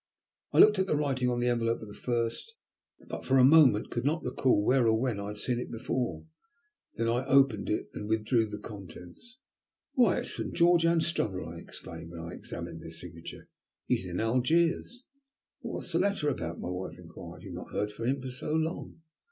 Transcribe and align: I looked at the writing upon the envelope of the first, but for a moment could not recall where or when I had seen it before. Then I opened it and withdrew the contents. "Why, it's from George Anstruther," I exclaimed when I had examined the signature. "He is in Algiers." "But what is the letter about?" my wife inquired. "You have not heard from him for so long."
I 0.51 0.57
looked 0.57 0.79
at 0.79 0.87
the 0.87 0.95
writing 0.95 1.27
upon 1.27 1.41
the 1.41 1.47
envelope 1.49 1.83
of 1.83 1.87
the 1.87 1.93
first, 1.93 2.55
but 3.07 3.23
for 3.23 3.37
a 3.37 3.43
moment 3.43 3.91
could 3.91 4.03
not 4.03 4.23
recall 4.23 4.65
where 4.65 4.87
or 4.87 4.99
when 4.99 5.19
I 5.19 5.27
had 5.27 5.37
seen 5.37 5.59
it 5.59 5.69
before. 5.69 6.25
Then 6.95 7.07
I 7.07 7.23
opened 7.27 7.69
it 7.69 7.91
and 7.93 8.07
withdrew 8.09 8.49
the 8.49 8.57
contents. 8.57 9.37
"Why, 9.93 10.17
it's 10.17 10.33
from 10.33 10.53
George 10.53 10.87
Anstruther," 10.87 11.43
I 11.43 11.59
exclaimed 11.59 12.09
when 12.09 12.19
I 12.19 12.29
had 12.29 12.37
examined 12.39 12.81
the 12.81 12.89
signature. 12.89 13.47
"He 13.85 13.93
is 13.93 14.07
in 14.07 14.19
Algiers." 14.19 15.03
"But 15.61 15.69
what 15.69 15.85
is 15.85 15.91
the 15.91 15.99
letter 15.99 16.29
about?" 16.29 16.59
my 16.59 16.69
wife 16.69 16.97
inquired. 16.97 17.43
"You 17.43 17.51
have 17.51 17.65
not 17.67 17.71
heard 17.71 17.91
from 17.91 18.07
him 18.07 18.23
for 18.23 18.29
so 18.31 18.55
long." 18.55 19.01